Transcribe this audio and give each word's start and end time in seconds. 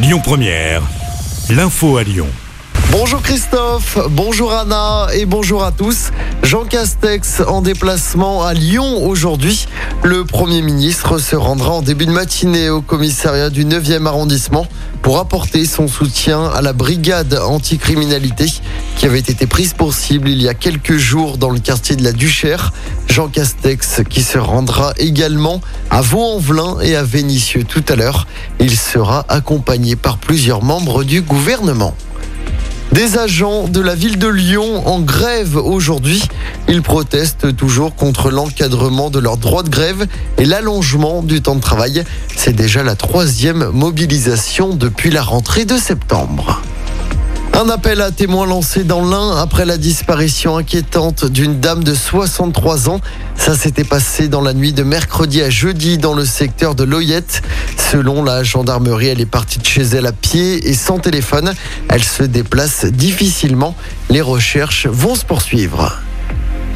Lyon 0.00 0.20
Première, 0.22 0.82
l'info 1.50 1.96
à 1.96 2.04
Lyon. 2.04 2.28
Bonjour 2.92 3.20
Christophe, 3.20 3.98
bonjour 4.08 4.52
Anna 4.52 5.08
et 5.12 5.26
bonjour 5.26 5.64
à 5.64 5.72
tous. 5.72 6.10
Jean 6.44 6.64
Castex 6.64 7.40
en 7.40 7.62
déplacement 7.62 8.44
à 8.44 8.54
Lyon 8.54 9.04
aujourd'hui. 9.04 9.66
Le 10.04 10.24
Premier 10.24 10.62
ministre 10.62 11.18
se 11.18 11.34
rendra 11.34 11.72
en 11.72 11.82
début 11.82 12.06
de 12.06 12.12
matinée 12.12 12.70
au 12.70 12.80
commissariat 12.80 13.50
du 13.50 13.64
9e 13.64 14.06
arrondissement 14.06 14.68
pour 15.02 15.18
apporter 15.18 15.64
son 15.64 15.88
soutien 15.88 16.44
à 16.44 16.62
la 16.62 16.72
brigade 16.72 17.34
anticriminalité 17.34 18.46
qui 18.96 19.06
avait 19.06 19.18
été 19.18 19.48
prise 19.48 19.74
pour 19.74 19.94
cible 19.94 20.28
il 20.28 20.40
y 20.40 20.48
a 20.48 20.54
quelques 20.54 20.96
jours 20.96 21.38
dans 21.38 21.50
le 21.50 21.58
quartier 21.58 21.96
de 21.96 22.04
la 22.04 22.12
Duchère. 22.12 22.72
Jean 23.18 23.26
Castex 23.26 24.02
qui 24.08 24.22
se 24.22 24.38
rendra 24.38 24.92
également 24.96 25.60
à 25.90 26.02
Vaux-en-Velin 26.02 26.78
et 26.82 26.94
à 26.94 27.02
Vénissieux 27.02 27.64
tout 27.64 27.82
à 27.88 27.96
l'heure. 27.96 28.28
Il 28.60 28.76
sera 28.76 29.26
accompagné 29.28 29.96
par 29.96 30.18
plusieurs 30.18 30.62
membres 30.62 31.02
du 31.02 31.20
gouvernement. 31.20 31.96
Des 32.92 33.18
agents 33.18 33.66
de 33.66 33.80
la 33.80 33.96
ville 33.96 34.20
de 34.20 34.28
Lyon 34.28 34.86
en 34.86 35.00
grève 35.00 35.56
aujourd'hui. 35.56 36.22
Ils 36.68 36.80
protestent 36.80 37.56
toujours 37.56 37.96
contre 37.96 38.30
l'encadrement 38.30 39.10
de 39.10 39.18
leur 39.18 39.36
droit 39.36 39.64
de 39.64 39.68
grève 39.68 40.06
et 40.38 40.44
l'allongement 40.44 41.24
du 41.24 41.42
temps 41.42 41.56
de 41.56 41.60
travail. 41.60 42.04
C'est 42.36 42.54
déjà 42.54 42.84
la 42.84 42.94
troisième 42.94 43.70
mobilisation 43.70 44.76
depuis 44.76 45.10
la 45.10 45.22
rentrée 45.22 45.64
de 45.64 45.76
septembre. 45.76 46.62
Un 47.60 47.68
appel 47.70 48.00
à 48.02 48.12
témoins 48.12 48.46
lancé 48.46 48.84
dans 48.84 49.04
l'Ain 49.04 49.36
après 49.36 49.66
la 49.66 49.78
disparition 49.78 50.56
inquiétante 50.56 51.24
d'une 51.24 51.58
dame 51.58 51.82
de 51.82 51.92
63 51.92 52.88
ans. 52.88 53.00
Ça 53.34 53.56
s'était 53.56 53.82
passé 53.82 54.28
dans 54.28 54.42
la 54.42 54.54
nuit 54.54 54.72
de 54.72 54.84
mercredi 54.84 55.42
à 55.42 55.50
jeudi 55.50 55.98
dans 55.98 56.14
le 56.14 56.24
secteur 56.24 56.76
de 56.76 56.84
Loyette. 56.84 57.42
Selon 57.76 58.22
la 58.22 58.44
gendarmerie, 58.44 59.08
elle 59.08 59.20
est 59.20 59.26
partie 59.26 59.58
de 59.58 59.66
chez 59.66 59.82
elle 59.82 60.06
à 60.06 60.12
pied 60.12 60.68
et 60.68 60.72
sans 60.72 61.00
téléphone. 61.00 61.52
Elle 61.88 62.04
se 62.04 62.22
déplace 62.22 62.84
difficilement. 62.84 63.74
Les 64.08 64.20
recherches 64.20 64.86
vont 64.86 65.16
se 65.16 65.24
poursuivre. 65.24 65.98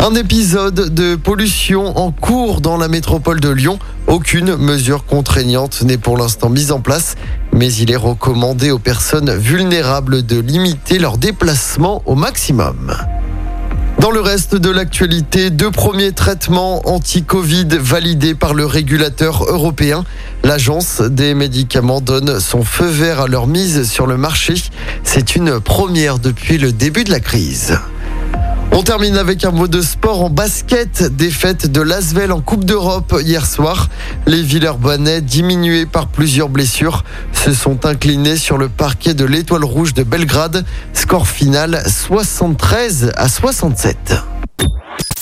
Un 0.00 0.16
épisode 0.16 0.92
de 0.92 1.14
pollution 1.14 1.96
en 1.96 2.10
cours 2.10 2.60
dans 2.60 2.76
la 2.76 2.88
métropole 2.88 3.38
de 3.38 3.50
Lyon. 3.50 3.78
Aucune 4.08 4.56
mesure 4.56 5.06
contraignante 5.06 5.82
n'est 5.82 5.96
pour 5.96 6.16
l'instant 6.16 6.48
mise 6.48 6.72
en 6.72 6.80
place, 6.80 7.14
mais 7.52 7.72
il 7.72 7.90
est 7.90 7.96
recommandé 7.96 8.70
aux 8.70 8.78
personnes 8.78 9.34
vulnérables 9.34 10.24
de 10.24 10.38
limiter 10.38 10.98
leur 10.98 11.18
déplacement 11.18 12.02
au 12.06 12.14
maximum. 12.14 12.94
Dans 14.02 14.10
le 14.10 14.20
reste 14.20 14.56
de 14.56 14.68
l'actualité, 14.68 15.50
deux 15.50 15.70
premiers 15.70 16.12
traitements 16.12 16.82
anti-Covid 16.88 17.68
validés 17.78 18.34
par 18.34 18.52
le 18.52 18.66
régulateur 18.66 19.44
européen. 19.44 20.04
L'agence 20.42 21.00
des 21.00 21.34
médicaments 21.34 22.00
donne 22.00 22.40
son 22.40 22.64
feu 22.64 22.86
vert 22.86 23.20
à 23.20 23.28
leur 23.28 23.46
mise 23.46 23.88
sur 23.88 24.08
le 24.08 24.16
marché. 24.16 24.54
C'est 25.04 25.36
une 25.36 25.60
première 25.60 26.18
depuis 26.18 26.58
le 26.58 26.72
début 26.72 27.04
de 27.04 27.12
la 27.12 27.20
crise. 27.20 27.78
On 28.74 28.82
termine 28.82 29.18
avec 29.18 29.44
un 29.44 29.50
mot 29.50 29.68
de 29.68 29.82
sport 29.82 30.22
en 30.24 30.30
basket. 30.30 31.02
Défaite 31.02 31.70
de 31.70 31.82
Lasvel 31.82 32.32
en 32.32 32.40
Coupe 32.40 32.64
d'Europe 32.64 33.14
hier 33.22 33.44
soir. 33.44 33.90
Les 34.26 34.42
Villeurbanais, 34.42 35.20
diminués 35.20 35.84
par 35.84 36.08
plusieurs 36.08 36.48
blessures, 36.48 37.04
se 37.34 37.52
sont 37.52 37.84
inclinés 37.84 38.38
sur 38.38 38.56
le 38.56 38.70
parquet 38.70 39.12
de 39.12 39.26
l'Étoile 39.26 39.64
Rouge 39.64 39.92
de 39.92 40.02
Belgrade. 40.02 40.64
Score 40.94 41.28
final 41.28 41.82
73 41.86 43.12
à 43.14 43.28
67. 43.28 44.14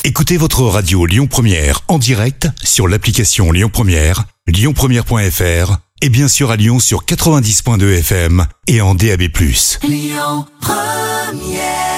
Écoutez 0.05 0.37
votre 0.37 0.63
radio 0.63 1.05
Lyon 1.05 1.27
Première 1.27 1.81
en 1.89 1.99
direct 1.99 2.49
sur 2.63 2.87
l'application 2.87 3.51
Lyon 3.51 3.69
Première, 3.69 4.27
lyonpremière.fr 4.47 5.77
et 6.03 6.09
bien 6.09 6.29
sûr 6.29 6.53
à 6.53 6.57
Lyon 6.57 6.79
sur 6.79 7.05
90.2 7.05 7.99
FM 7.99 8.47
et 8.69 8.81
en 8.81 8.95
DAB+. 8.95 9.23
Lyon 9.83 10.47
Première 10.61 11.90